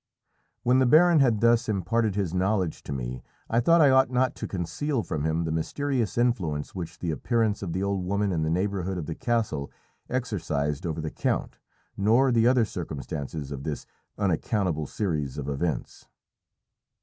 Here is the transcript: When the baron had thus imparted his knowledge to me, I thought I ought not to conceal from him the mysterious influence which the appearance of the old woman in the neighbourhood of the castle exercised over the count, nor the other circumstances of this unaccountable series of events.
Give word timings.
When 0.63 0.79
the 0.79 0.87
baron 0.87 1.19
had 1.19 1.41
thus 1.41 1.69
imparted 1.69 2.15
his 2.15 2.33
knowledge 2.33 2.81
to 2.85 2.91
me, 2.91 3.21
I 3.51 3.59
thought 3.59 3.81
I 3.81 3.91
ought 3.91 4.09
not 4.09 4.33
to 4.37 4.47
conceal 4.47 5.03
from 5.03 5.23
him 5.25 5.43
the 5.43 5.51
mysterious 5.51 6.17
influence 6.17 6.73
which 6.73 6.97
the 6.97 7.11
appearance 7.11 7.61
of 7.61 7.71
the 7.71 7.83
old 7.83 8.03
woman 8.03 8.31
in 8.31 8.41
the 8.41 8.49
neighbourhood 8.49 8.97
of 8.97 9.05
the 9.05 9.13
castle 9.13 9.69
exercised 10.09 10.87
over 10.87 11.01
the 11.01 11.11
count, 11.11 11.59
nor 11.95 12.31
the 12.31 12.47
other 12.47 12.65
circumstances 12.65 13.51
of 13.51 13.61
this 13.63 13.85
unaccountable 14.17 14.87
series 14.87 15.37
of 15.37 15.47
events. 15.47 16.07